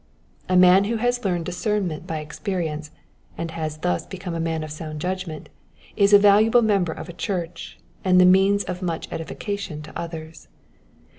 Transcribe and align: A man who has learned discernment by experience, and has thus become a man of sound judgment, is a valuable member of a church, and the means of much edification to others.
A 0.49 0.57
man 0.57 0.85
who 0.85 0.95
has 0.95 1.23
learned 1.23 1.45
discernment 1.45 2.07
by 2.07 2.21
experience, 2.21 2.89
and 3.37 3.51
has 3.51 3.77
thus 3.77 4.03
become 4.03 4.33
a 4.33 4.39
man 4.39 4.63
of 4.63 4.71
sound 4.71 4.99
judgment, 4.99 5.47
is 5.95 6.11
a 6.11 6.17
valuable 6.17 6.63
member 6.63 6.91
of 6.91 7.07
a 7.07 7.13
church, 7.13 7.77
and 8.03 8.19
the 8.19 8.25
means 8.25 8.63
of 8.63 8.81
much 8.81 9.07
edification 9.11 9.83
to 9.83 9.95
others. 9.95 10.47